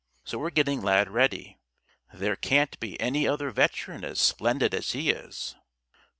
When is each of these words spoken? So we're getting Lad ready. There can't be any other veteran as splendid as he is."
So 0.23 0.39
we're 0.39 0.49
getting 0.49 0.81
Lad 0.81 1.11
ready. 1.11 1.59
There 2.11 2.35
can't 2.35 2.79
be 2.79 2.99
any 2.99 3.27
other 3.27 3.51
veteran 3.51 4.03
as 4.03 4.19
splendid 4.19 4.73
as 4.73 4.93
he 4.93 5.11
is." 5.11 5.55